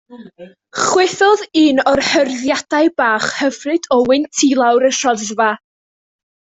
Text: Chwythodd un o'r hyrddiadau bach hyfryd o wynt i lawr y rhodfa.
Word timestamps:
Chwythodd 0.85 1.43
un 1.65 1.83
o'r 1.91 2.01
hyrddiadau 2.07 2.91
bach 3.03 3.31
hyfryd 3.43 3.89
o 3.97 4.01
wynt 4.13 4.43
i 4.49 4.53
lawr 4.63 4.93
y 4.93 4.95
rhodfa. 5.03 5.53